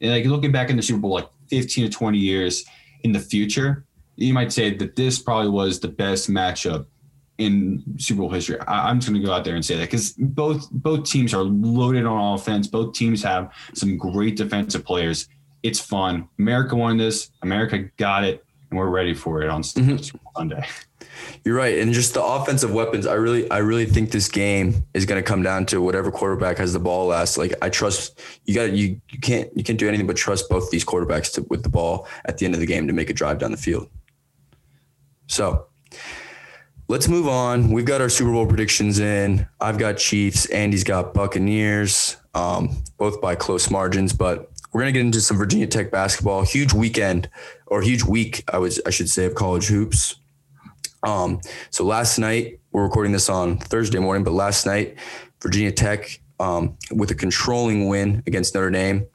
[0.00, 2.64] and like looking back in the Super Bowl, like 15 to 20 years,
[3.02, 3.84] in the future,
[4.16, 6.86] you might say that this probably was the best matchup
[7.38, 8.58] in Super Bowl history.
[8.60, 11.34] I, am just going to go out there and say that because both both teams
[11.34, 12.68] are loaded on offense.
[12.68, 15.28] Both teams have some great defensive players.
[15.62, 16.28] It's fun.
[16.38, 17.30] America won this.
[17.42, 20.16] America got it, and we're ready for it on mm-hmm.
[20.36, 20.66] Sunday.
[21.44, 23.06] You're right, and just the offensive weapons.
[23.06, 26.58] I really, I really think this game is going to come down to whatever quarterback
[26.58, 27.36] has the ball last.
[27.36, 29.00] Like I trust you got you.
[29.10, 32.06] You can't you can't do anything but trust both these quarterbacks to, with the ball
[32.26, 33.88] at the end of the game to make a drive down the field.
[35.26, 35.66] So
[36.88, 37.70] let's move on.
[37.70, 39.46] We've got our Super Bowl predictions in.
[39.60, 40.46] I've got Chiefs.
[40.46, 44.12] Andy's got Buccaneers, um, both by close margins.
[44.12, 46.42] But we're gonna get into some Virginia Tech basketball.
[46.42, 47.28] Huge weekend
[47.66, 50.16] or huge week, I was I should say, of college hoops.
[51.02, 54.96] Um, so last night we're recording this on Thursday morning, but last night
[55.42, 59.06] Virginia Tech um, with a controlling win against Notre Dame.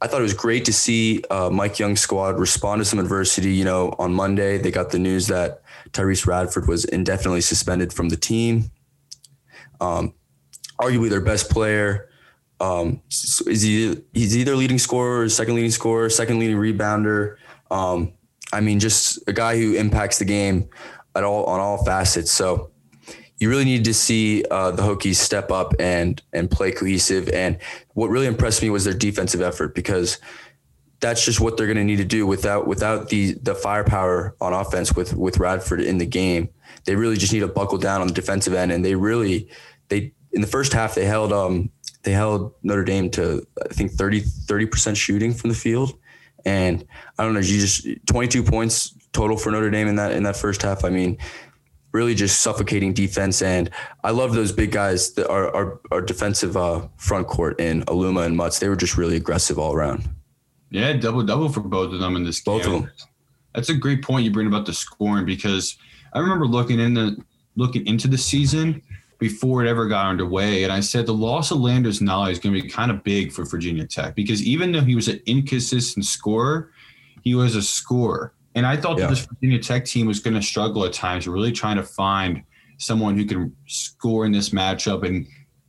[0.00, 3.52] I thought it was great to see uh, Mike Young's squad respond to some adversity.
[3.52, 5.61] You know, on Monday they got the news that
[5.92, 8.70] Tyrece Radford was indefinitely suspended from the team.
[9.80, 10.14] Um,
[10.80, 12.08] arguably their best player.
[12.60, 13.96] Um, is he?
[14.12, 17.36] He's either leading scorer, second leading scorer, second leading rebounder.
[17.70, 18.12] Um,
[18.52, 20.68] I mean, just a guy who impacts the game
[21.16, 22.30] at all on all facets.
[22.30, 22.70] So
[23.38, 27.28] you really need to see uh, the Hokies step up and and play cohesive.
[27.30, 27.58] And
[27.94, 30.18] what really impressed me was their defensive effort because
[31.02, 34.52] that's just what they're going to need to do without without the the firepower on
[34.54, 36.48] offense with with Radford in the game.
[36.84, 39.50] They really just need to buckle down on the defensive end, and they really
[39.88, 41.70] they in the first half they held um
[42.04, 45.98] they held Notre Dame to I think 30 percent shooting from the field,
[46.46, 46.86] and
[47.18, 50.36] I don't know you just 22 points total for Notre Dame in that in that
[50.36, 50.84] first half.
[50.84, 51.18] I mean,
[51.90, 53.42] really just suffocating defense.
[53.42, 53.70] And
[54.04, 58.24] I love those big guys that are our, our defensive uh, front court in Aluma
[58.24, 58.60] and Mutts.
[58.60, 60.08] They were just really aggressive all around.
[60.72, 62.58] Yeah, double double for both of them in this game.
[62.58, 62.90] Both of them.
[63.54, 65.76] That's a great point you bring about the scoring because
[66.14, 67.16] I remember looking in the
[67.56, 68.82] looking into the season
[69.18, 72.54] before it ever got underway, and I said the loss of Landers Nolley is going
[72.54, 76.06] to be kind of big for Virginia Tech because even though he was an inconsistent
[76.06, 76.72] scorer,
[77.22, 78.32] he was a scorer.
[78.54, 79.06] And I thought yeah.
[79.06, 82.42] that this Virginia Tech team was going to struggle at times, really trying to find
[82.78, 85.26] someone who can score in this matchup and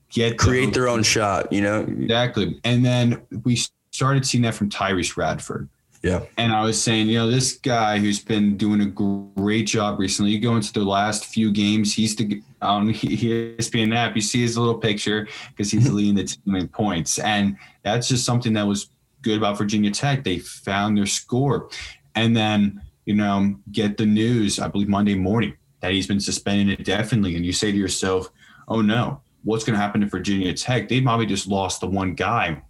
[0.09, 1.81] get create the, their own shot, you know?
[1.81, 2.59] Exactly.
[2.63, 3.57] And then we
[3.93, 5.69] started seeing that from Tyrece Radford.
[6.01, 6.23] Yeah.
[6.37, 10.31] And I was saying, you know, this guy who's been doing a great job recently,
[10.31, 14.41] you go into the last few games, he's the on um, ESPN app, you see
[14.41, 17.19] his little picture because he's leading the team in points.
[17.19, 18.89] And that's just something that was
[19.21, 20.25] good about Virginia Tech.
[20.25, 21.69] They found their score.
[22.15, 26.79] And then, you know, get the news, I believe Monday morning, that he's been suspended
[26.79, 27.37] indefinitely.
[27.37, 28.29] And you say to yourself,
[28.67, 30.89] oh no, what's going to happen to Virginia Tech?
[30.89, 32.61] They probably just lost the one guy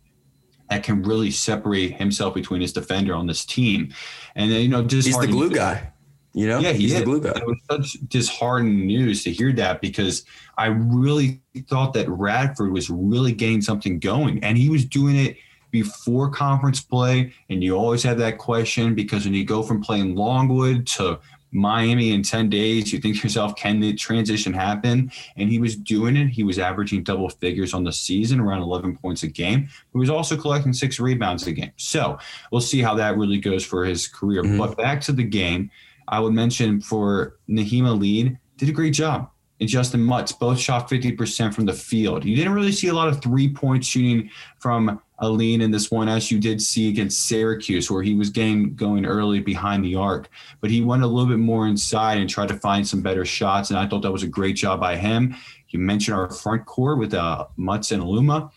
[0.69, 3.93] that can really separate himself between his defender on this team.
[4.35, 5.91] And then, you know, just he's the glue guy.
[6.33, 7.33] You know, yeah, he's the glue guy.
[7.35, 10.25] It was such disheartening news to hear that because
[10.57, 15.37] I really thought that Radford was really getting something going, and he was doing it
[15.69, 17.33] before conference play.
[17.49, 21.19] And you always have that question because when you go from playing Longwood to
[21.53, 25.11] Miami in 10 days, you think to yourself, can the transition happen?
[25.37, 26.27] And he was doing it.
[26.27, 29.69] He was averaging double figures on the season, around 11 points a game.
[29.93, 31.71] He was also collecting six rebounds a game.
[31.77, 32.17] So
[32.51, 34.43] we'll see how that really goes for his career.
[34.43, 34.57] Mm-hmm.
[34.57, 35.69] But back to the game,
[36.07, 39.29] I would mention for Nahiem Alleyne, did a great job.
[39.59, 42.25] And Justin Mutts both shot 50% from the field.
[42.25, 46.09] You didn't really see a lot of three point shooting from Alleyne in this one,
[46.09, 50.29] as you did see against Syracuse, where he was getting going early behind the arc.
[50.61, 53.69] But he went a little bit more inside and tried to find some better shots.
[53.69, 55.35] And I thought that was a great job by him.
[55.69, 58.51] You mentioned our front court with uh, Mutts and Aluma.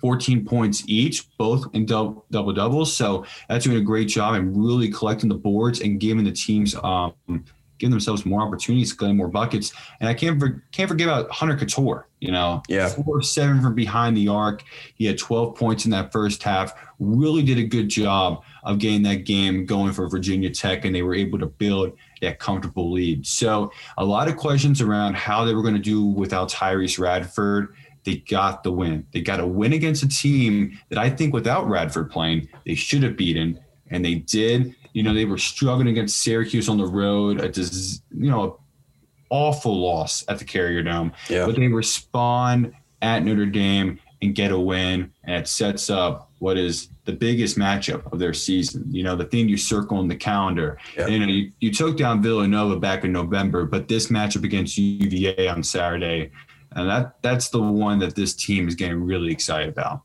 [0.00, 2.96] 14 points each, both in double, double doubles.
[2.96, 6.74] So that's doing a great job and really collecting the boards and giving the teams
[6.82, 7.14] um,
[7.78, 9.72] giving themselves more opportunities to claim more buckets.
[10.00, 12.04] And I can't for, can't forget about Hunter Cattoor.
[12.20, 14.62] You know, yeah, four seven from behind the arc.
[14.94, 16.72] He had 12 points in that first half.
[17.00, 21.02] Really did a good job of getting that game going for Virginia Tech, and they
[21.02, 23.26] were able to build that comfortable lead.
[23.26, 27.74] So a lot of questions around how they were going to do without Tyrece Radford.
[28.04, 29.06] They got the win.
[29.12, 33.02] They got a win against a team that I think without Radford playing, they should
[33.02, 33.58] have beaten,
[33.90, 34.74] and they did.
[34.92, 38.60] You know, they were struggling against Syracuse on the road, a dis, you know,
[39.30, 41.12] awful loss at the Carrier Dome.
[41.28, 41.46] Yeah.
[41.46, 46.56] But they respond at Notre Dame and get a win, and it sets up what
[46.56, 48.84] is the biggest matchup of their season.
[48.90, 50.78] You know, the thing you circle in the calendar.
[50.96, 51.08] Yeah.
[51.08, 55.48] You know, you, you took down Villanova back in November, but this matchup against UVA
[55.48, 56.30] on Saturday,
[56.72, 60.02] and that that's the one that this team is getting really excited about.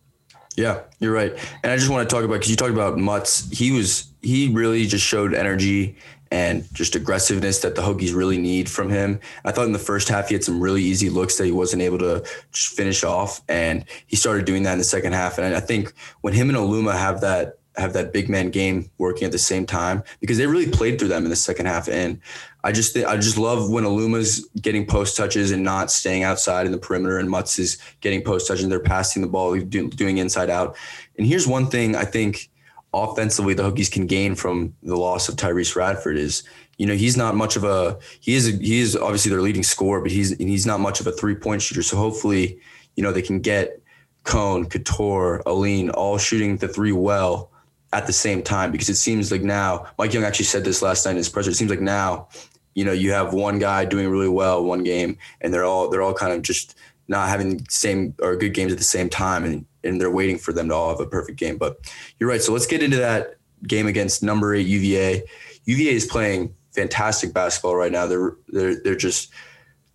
[0.56, 1.34] Yeah, you're right.
[1.62, 3.48] And I just want to talk about because you talked about Mutts.
[3.52, 5.96] He was he really just showed energy
[6.32, 9.22] and just aggressiveness that the Hokies really need from him.
[9.46, 11.82] I thought in the first half he had some really easy looks that he wasn't
[11.82, 15.38] able to finish off, and he started doing that in the second half.
[15.38, 19.24] And I think when him and Aluma have that have that big man game working
[19.24, 21.88] at the same time because they really played through them in the second half.
[21.88, 22.20] And
[22.66, 26.66] I just th- I just love when Aluma's getting post touches and not staying outside
[26.66, 29.90] in the perimeter, and Mutts is getting post touches and they're passing the ball, do,
[29.90, 30.76] doing inside out.
[31.18, 32.50] And here's one thing I think
[32.94, 36.44] offensively the Hokies can gain from the loss of Tyrece Radford is,
[36.78, 39.64] you know, he's not much of a he is a, he is obviously their leading
[39.64, 41.84] scorer, but he's he's not much of a three point shooter.
[41.84, 42.60] So hopefully,
[42.96, 43.82] you know, they can get
[44.24, 47.52] Cone, Cattoor, Alleyne all shooting the three well
[47.94, 51.06] at the same time because it seems like now Mike Young actually said this last
[51.06, 51.52] night in his presser.
[51.52, 52.28] It seems like now,
[52.76, 56.02] you know, you have one guy doing really well one game, and they're all they're
[56.02, 56.76] all kind of just
[57.08, 60.54] not having same or good games at the same time, and and they're waiting for
[60.54, 61.58] them to all have a perfect game.
[61.58, 61.78] But
[62.20, 62.42] you're right.
[62.42, 65.24] So let's get into that game against number eight UVA.
[65.66, 68.08] UVA is playing fantastic basketball right now.
[68.08, 69.32] They're they're they're just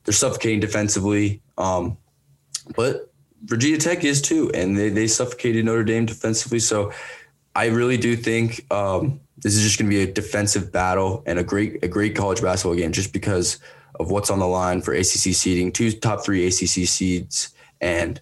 [0.05, 1.41] they're suffocating defensively.
[1.59, 1.97] Um,
[2.75, 3.13] but
[3.45, 6.59] Virginia Tech is too, and they they suffocated Notre Dame defensively.
[6.59, 6.93] So
[7.55, 11.39] I really do think um, this is just going to be a defensive battle and
[11.39, 13.59] a great a great college basketball game, just because
[14.01, 18.21] of what's on the line for ACC seeding, two top three ACC seeds, and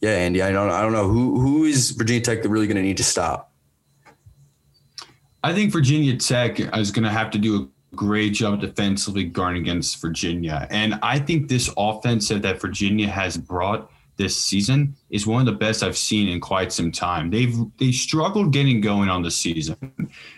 [0.00, 1.08] yeah, Andy, I don't I don't know.
[1.08, 3.52] Who who is Virginia Tech that really going to need to stop.
[5.44, 9.62] I think Virginia Tech is going to have to do a great job defensively guarding
[9.62, 13.90] against Virginia, and I think this offensive that Virginia has brought
[14.22, 17.28] this season is one of the best I've seen in quite some time.
[17.28, 19.76] They've they struggled getting going on the season,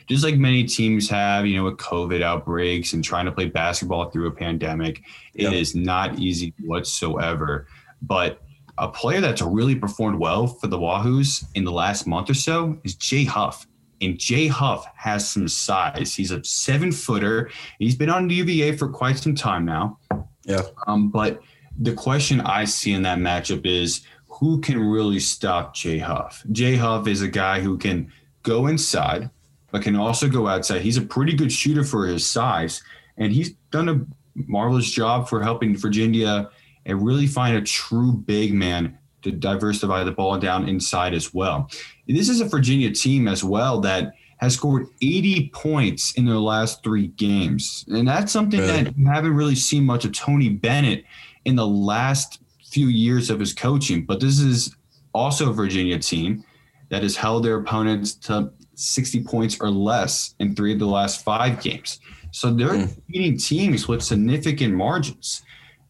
[0.08, 1.46] just like many teams have.
[1.46, 5.02] You know, with COVID outbreaks and trying to play basketball through a pandemic,
[5.34, 5.52] it yep.
[5.52, 7.66] is not easy whatsoever.
[8.00, 8.40] But
[8.78, 12.78] a player that's really performed well for the Wahoos in the last month or so
[12.84, 13.66] is Jay Huff.
[14.00, 16.14] And Jay Huff has some size.
[16.14, 17.50] He's a seven footer.
[17.78, 19.98] He's been on the UVA for quite some time now.
[20.44, 20.62] Yeah.
[20.86, 21.40] Um, but
[21.78, 26.42] the question I see in that matchup is who can really stop Jay Huff?
[26.52, 29.30] Jay Huff is a guy who can go inside,
[29.70, 30.82] but can also go outside.
[30.82, 32.82] He's a pretty good shooter for his size,
[33.16, 34.00] and he's done a
[34.34, 36.50] marvelous job for helping Virginia
[36.86, 41.70] and really find a true big man to diversify the ball down inside as well.
[42.06, 46.82] This is a Virginia team as well that has scored 80 points in their last
[46.84, 47.84] three games.
[47.88, 48.82] And that's something really?
[48.84, 51.04] that you haven't really seen much of Tony Bennett
[51.44, 54.04] in the last few years of his coaching.
[54.04, 54.74] But this is
[55.12, 56.44] also a Virginia team
[56.90, 61.24] that has held their opponents to 60 points or less in three of the last
[61.24, 62.00] five games.
[62.32, 63.00] So they're mm.
[63.06, 65.42] beating teams with significant margins.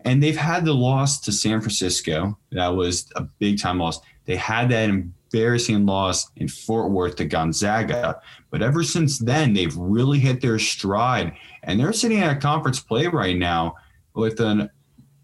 [0.04, 2.38] And they've had the loss to San Francisco.
[2.52, 4.00] That was a big time loss.
[4.26, 8.20] They had that embarrassing loss in Fort Worth to Gonzaga.
[8.50, 11.32] But ever since then, they've really hit their stride.
[11.62, 13.76] And they're sitting at a conference play right now
[14.14, 14.68] with an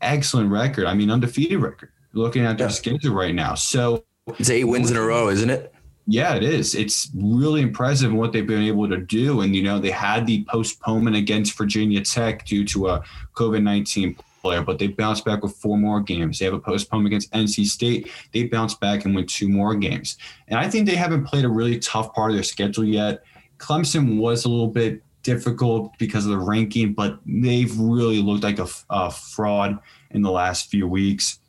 [0.00, 0.86] excellent record.
[0.86, 1.90] I mean, undefeated record.
[2.12, 2.72] Looking at their yeah.
[2.72, 3.54] schedule right now.
[3.54, 4.04] So
[4.38, 5.72] it's eight wins in a row, isn't it?
[6.06, 6.74] Yeah, it is.
[6.74, 9.42] It's really impressive what they've been able to do.
[9.42, 14.16] And, you know, they had the postponement against Virginia Tech due to a COVID 19
[14.42, 16.38] player, but they bounced back with four more games.
[16.38, 18.10] They have a postponement against NC State.
[18.32, 20.16] They bounced back and win two more games.
[20.48, 23.22] And I think they haven't played a really tough part of their schedule yet.
[23.58, 28.59] Clemson was a little bit difficult because of the ranking, but they've really looked like
[28.59, 29.78] a, a fraud
[30.11, 31.40] in the last few weeks.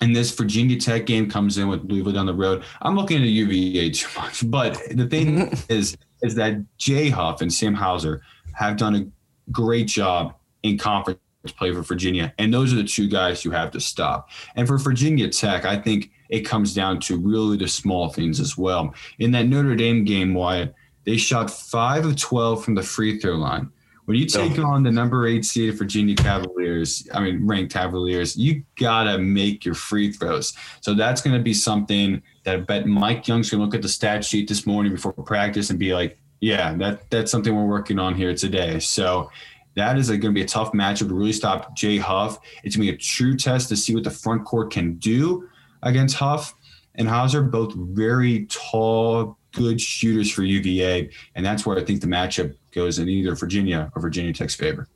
[0.00, 2.64] And this Virginia Tech game comes in with Louisville down the road.
[2.82, 7.52] I'm looking at UVA too much, but the thing is, is that Jay Huff and
[7.52, 8.22] Sam Hauser
[8.54, 9.06] have done a
[9.50, 11.20] great job in conference
[11.52, 12.32] play for Virginia.
[12.38, 14.30] And those are the two guys you have to stop.
[14.56, 18.56] And for Virginia Tech, I think it comes down to really the small things as
[18.56, 18.94] well.
[19.18, 20.74] In that Notre Dame game, Wyatt,
[21.04, 23.70] they shot five of 12 from the free throw line.
[24.06, 24.66] When you take oh.
[24.66, 29.64] on the number eight seed Virginia Cavaliers, I mean, ranked Cavaliers, you got to make
[29.64, 30.52] your free throws.
[30.82, 33.80] So that's going to be something that I bet Mike Young's going to look at
[33.80, 37.64] the stat sheet this morning before practice and be like, yeah, that that's something we're
[37.64, 38.78] working on here today.
[38.78, 39.30] So
[39.76, 42.38] that is going to be a tough matchup to really stop Jay Huff.
[42.62, 45.48] It's going to be a true test to see what the front court can do
[45.82, 46.54] against Huff
[46.96, 51.10] and Hauser, both very tall, good shooters for UVA.
[51.34, 54.88] And that's where I think the matchup goes in either Virginia or Virginia Tech's favor.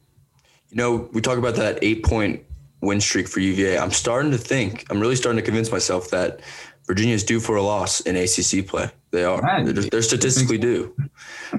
[0.70, 2.44] You know, we talk about that eight point
[2.80, 3.78] win streak for UVA.
[3.78, 6.40] I'm starting to think, I'm really starting to convince myself that
[6.86, 8.90] Virginia is due for a loss in ACC play.
[9.10, 9.40] They are.
[9.64, 10.94] They're, they're, statistically due.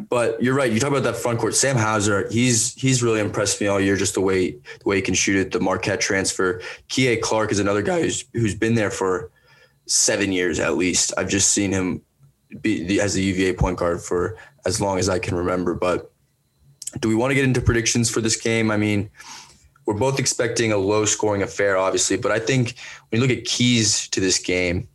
[0.10, 0.72] But you're right.
[0.72, 1.56] You talk about that front court.
[1.56, 3.96] Sam Hauser, he's he's really impressed me all year.
[3.96, 5.52] Just the way the way he can shoot it.
[5.52, 6.62] The Marquette transfer.
[6.90, 9.32] Kihei Clark is another guy who's who's been there for
[9.88, 11.14] seven years at least.
[11.18, 12.02] I've just seen him
[12.62, 15.74] be the, as the UVA point guard for as long as I can remember.
[15.74, 16.12] But
[17.00, 18.72] do we want to get into predictions for this game?
[18.72, 19.10] I mean,
[19.86, 22.76] we're both expecting a low scoring affair, obviously, but I think
[23.10, 24.88] when you look at keys to this game,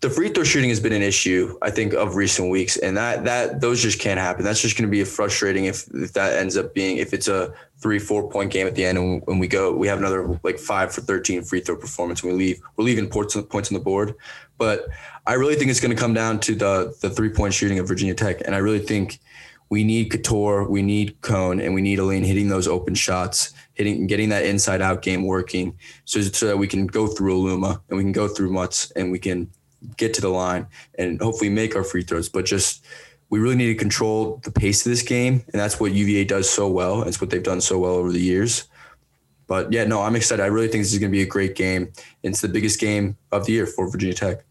[0.00, 3.24] the free throw shooting has been an issue, I think, of recent weeks, and that
[3.24, 4.44] that those just can't happen.
[4.44, 7.52] That's just going to be frustrating if if that ends up being if it's a
[7.78, 10.58] three four point game at the end and when we go we have another like
[10.58, 13.82] five for thirteen free throw performance and we leave we're leaving points points on the
[13.82, 14.14] board.
[14.56, 14.86] But
[15.28, 17.86] I really think it's going to come down to the the three point shooting of
[17.86, 19.20] Virginia Tech, and I really think
[19.68, 24.06] we need Cattoor, we need Cone, and we need Alleyne hitting those open shots, hitting,
[24.06, 27.98] getting that inside out game working, so, so that we can go through Aluma and
[27.98, 29.50] we can go through Mutts and we can
[29.98, 30.66] get to the line
[30.98, 32.30] and hopefully make our free throws.
[32.30, 32.86] But just
[33.28, 36.48] we really need to control the pace of this game, and that's what UVA does
[36.48, 37.02] so well.
[37.02, 38.64] It's what they've done so well over the years.
[39.46, 40.42] But yeah, no, I'm excited.
[40.42, 41.92] I really think this is going to be a great game.
[42.22, 44.44] It's the biggest game of the year for Virginia Tech.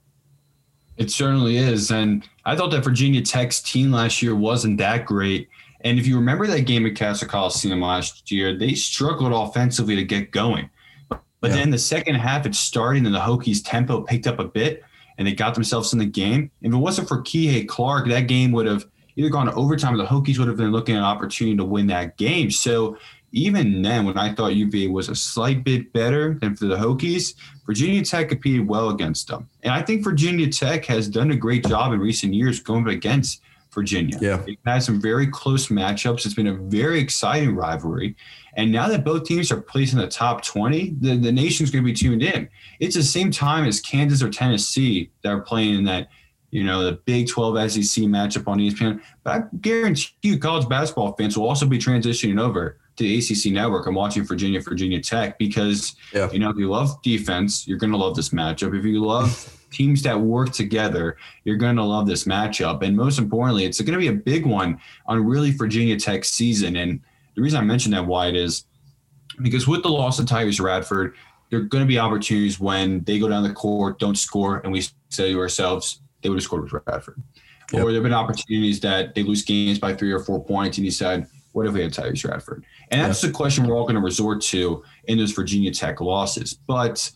[0.98, 1.92] It certainly is.
[1.92, 5.48] And I thought that Virginia Tech's team last year wasn't that great.
[5.82, 10.04] And if you remember that game at Cassell Coliseum last year, they struggled offensively to
[10.04, 10.70] get going.
[11.10, 11.58] But yeah.
[11.58, 14.84] then the second half, it started and the Hokies' tempo picked up a bit
[15.18, 16.52] and they got themselves in the game.
[16.62, 19.98] If it wasn't for Kihei Clark, that game would have either gone to overtime or
[19.98, 22.52] the Hokies would have been looking at an opportunity to win that game.
[22.52, 22.98] So
[23.38, 27.36] even then, when I thought UVA was a slight bit better than for the Hokies,
[27.66, 29.48] Virginia Tech competed well against them.
[29.64, 33.42] And I think Virginia Tech has done a great job in recent years going against
[33.72, 34.18] Virginia.
[34.20, 34.38] Yeah.
[34.38, 36.26] They've had some very close matchups.
[36.26, 38.16] It's been a very exciting rivalry.
[38.56, 41.84] And now that both teams are placed in the top 20, the, the nation's going
[41.84, 42.50] to be tuned in.
[42.80, 46.10] It's the same time as Kansas or Tennessee that are playing in that,
[46.50, 49.00] you know, the Big 12 SEC matchup on ESPN.
[49.24, 53.54] But I guarantee you, college basketball fans will also be transitioning over to the ACC
[53.54, 56.30] network I'm watching Virginia, Virginia Tech because, yeah.
[56.32, 58.78] you know, if you love defense, you're going to love this matchup.
[58.78, 62.82] If you love teams that work together, you're going to love this matchup.
[62.82, 66.76] And most importantly, it's going to be a big one on really Virginia Tech's season.
[66.76, 67.00] And
[67.36, 68.66] the reason I mentioned that Wyatt is
[69.44, 71.14] because with the loss of Tyrece Radford,
[71.50, 74.72] there are going to be opportunities when they go down the court, don't score, and
[74.72, 77.22] we say to ourselves, they would have scored with Radford.
[77.72, 77.84] Yep.
[77.84, 80.86] Or there have been opportunities that they lose games by three or four points, and
[80.86, 82.64] you said, what if we had Tyrece Radford?
[82.92, 86.54] And that's the question we're all going to resort to in those Virginia Tech losses.
[86.54, 87.10] But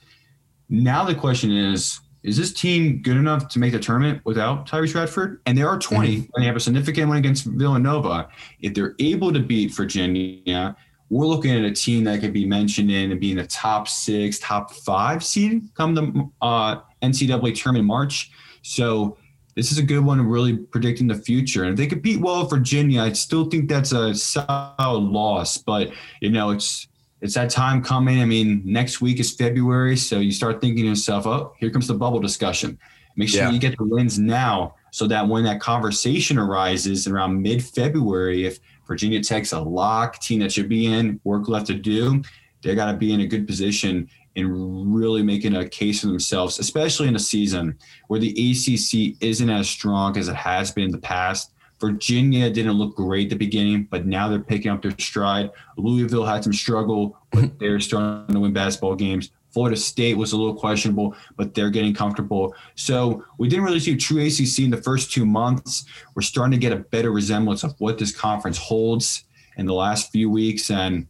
[0.67, 4.95] now the question is, is this team good enough to make the tournament without Tyrece
[4.95, 5.41] Radford?
[5.45, 6.31] And there are 20, mm-hmm.
[6.33, 8.29] and they have a significant one against Villanova.
[8.61, 10.75] If they're able to beat Virginia,
[11.11, 14.39] we're looking at a team that could be mentioned in and being a top six,
[14.39, 18.31] top five seed come the uh, NCAA tournament in March.
[18.63, 19.17] So
[19.55, 21.63] this is a good one, really predicting the future.
[21.63, 25.57] And if they compete well with Virginia, I still think that's a solid loss.
[25.57, 26.87] But you know, it's
[27.21, 28.21] it's that time coming.
[28.21, 31.87] I mean, next week is February, so you start thinking to yourself, "Oh, here comes
[31.87, 32.77] the bubble discussion."
[33.17, 33.51] Make sure yeah.
[33.51, 39.21] you get the wins now, so that when that conversation arises around mid-February, if Virginia
[39.21, 42.21] Tech's a lock team that should be in, work left to do,
[42.61, 46.59] they got to be in a good position in really making a case for themselves,
[46.59, 50.91] especially in a season where the ACC isn't as strong as it has been in
[50.91, 51.51] the past.
[51.79, 55.49] Virginia didn't look great at the beginning, but now they're picking up their stride.
[55.77, 59.31] Louisville had some struggle, but they're starting to win basketball games.
[59.51, 62.55] Florida State was a little questionable, but they're getting comfortable.
[62.75, 65.85] So we didn't really see true ACC in the first two months.
[66.15, 69.25] We're starting to get a better resemblance of what this conference holds
[69.57, 71.05] in the last few weeks, and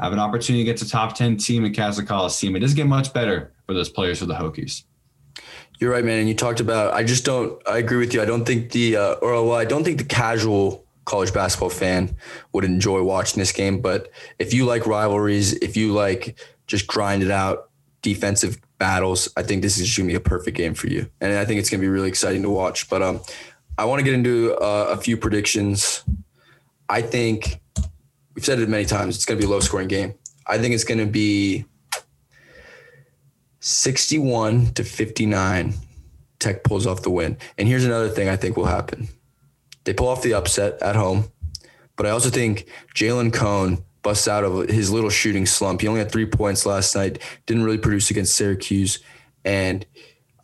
[0.00, 2.56] have an opportunity to get to top 10 team at Cassell Coliseum.
[2.56, 4.84] It doesn't get much better for those players for the Hokies.
[5.78, 6.18] You're right, man.
[6.18, 6.92] And you talked about.
[6.92, 7.60] I just don't.
[7.66, 8.20] I agree with you.
[8.20, 12.14] I don't think the uh, or well, I don't think the casual college basketball fan
[12.52, 13.80] would enjoy watching this game.
[13.80, 17.70] But if you like rivalries, if you like just grind it out
[18.02, 21.10] defensive battles, I think this is gonna be a perfect game for you.
[21.20, 22.90] And I think it's gonna be really exciting to watch.
[22.90, 23.20] But um,
[23.78, 26.04] I want to get into uh, a few predictions.
[26.90, 27.59] I think
[28.40, 29.16] we've said it many times.
[29.16, 30.14] It's gonna be a low scoring game.
[30.46, 31.66] I think it's gonna be
[33.60, 35.74] 61 to 59,
[36.38, 37.36] Tech pulls off the win.
[37.58, 39.08] And here's another thing I think will happen
[39.84, 41.30] they pull off the upset at home,
[41.96, 45.82] but I also think Jalen Cone busts out of his little shooting slump.
[45.82, 49.00] He only had three points last night, didn't really produce against Syracuse.
[49.44, 49.84] And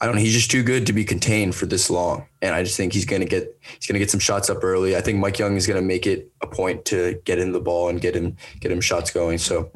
[0.00, 2.26] I don't know, he's just too good to be contained for this long.
[2.42, 4.96] And I just think he's gonna get he's gonna get some shots up early.
[4.96, 7.88] I think Mike Young is gonna make it a point to get in the ball
[7.88, 9.38] and get him get him shots going.
[9.38, 9.70] So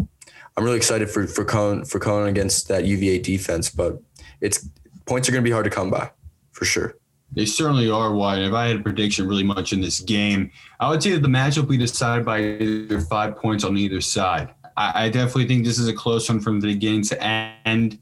[0.57, 4.01] I'm really excited for for Cone for Cone against that UVA defense, but
[4.41, 4.68] it's
[5.07, 6.11] points are going to be hard to come by
[6.53, 6.97] for sure.
[7.33, 8.49] They certainly are Wyatt.
[8.49, 11.29] If I had a prediction really much in this game, I would say that the
[11.29, 14.51] match will be decided by either five points on either side.
[14.77, 17.99] I, I definitely think this is a close one from the beginning to end.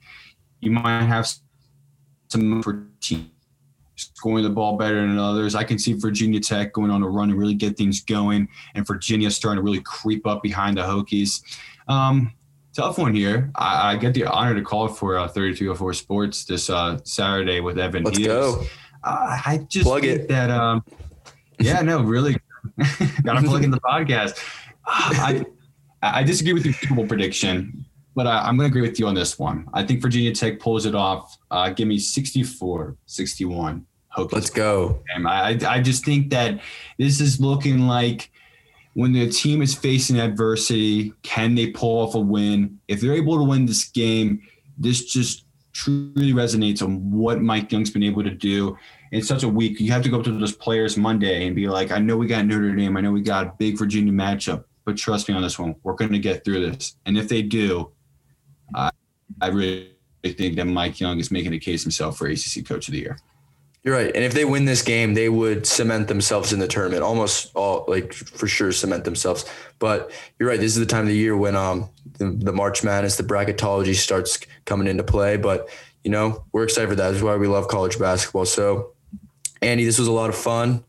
[0.61, 1.29] You might have
[2.29, 2.87] some for
[3.97, 5.55] scoring the ball better than others.
[5.55, 8.87] I can see Virginia Tech going on a run and really get things going, and
[8.87, 11.43] Virginia starting to really creep up behind the Hokies.
[11.89, 12.33] Um,
[12.74, 13.51] tough one here.
[13.57, 17.79] I, I, get the honor to call for uh, 3304 Sports this uh, Saturday with
[17.79, 18.05] Evan.
[18.05, 18.62] Let's go.
[19.03, 20.29] Uh, I just plug it.
[20.29, 20.85] That um,
[21.59, 22.37] yeah, no, really,
[23.22, 24.43] got to plug in the podcast.
[24.87, 25.45] I
[26.03, 27.85] I disagree with your Super Bowl prediction,
[28.19, 29.69] but I, am going to agree with you on this one.
[29.73, 31.39] I think Virginia Tech pulls it off.
[31.53, 33.87] Uh, give me 64, 61.
[34.16, 35.05] Hokies Let's go.
[35.25, 36.61] I, I just think that
[36.99, 38.33] this is looking like
[38.95, 42.81] when the team is facing adversity, can they pull off a win?
[42.89, 44.43] If they're able to win this game,
[44.77, 48.77] this just truly resonates on what Mike Young's been able to do
[49.12, 49.79] in such a week.
[49.79, 52.27] You have to go up to those players Monday and be like, I know we
[52.27, 52.97] got Notre Dame.
[52.97, 55.77] I know we got a big Virginia matchup, but trust me on this one.
[55.85, 56.97] We're going to get through this.
[57.07, 57.93] And if they do,
[59.41, 59.91] I, really
[60.24, 63.18] think that Mike Young is making a case himself for ACC Coach of the Year.
[63.84, 64.14] You're right.
[64.14, 67.84] And if they win this game, they would cement themselves in the tournament, almost all
[67.89, 69.45] like for sure cement themselves.
[69.78, 70.61] But you're right.
[70.61, 73.95] This is the time of the year when um the, the March Madness, the bracketology
[73.95, 75.36] starts coming into play.
[75.36, 75.68] But
[76.03, 77.09] you know, we're excited for that.
[77.09, 78.47] This is why we love college basketball.
[78.47, 78.93] So,
[79.62, 80.84] Andy, this was a lot of fun.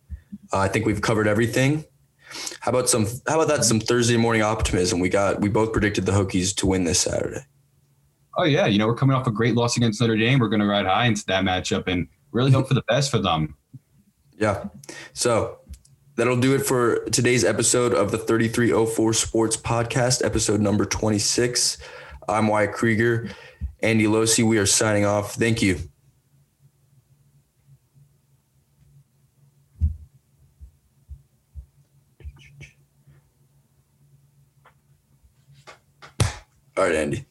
[0.51, 1.85] Uh, I think we've covered everything.
[2.59, 3.05] How about some?
[3.27, 3.63] How about that?
[3.63, 4.99] Some Thursday morning optimism.
[4.99, 5.41] We got.
[5.41, 7.45] We both predicted the Hokies to win this Saturday.
[8.39, 10.39] Oh yeah, you know we're coming off a great loss against Notre Dame.
[10.39, 13.17] We're going to ride high into that matchup and really hope for the best for
[13.17, 13.53] them.
[14.37, 14.67] Yeah.
[15.11, 15.59] So
[16.15, 21.79] that'll do it for today's episode of the 3304 Sports Podcast, episode number 26.
[22.29, 23.29] I'm Wyatt Krueger.
[23.81, 25.33] Andy Loce, we are signing off.
[25.33, 25.77] Thank you.
[36.77, 37.25] All right, Andy.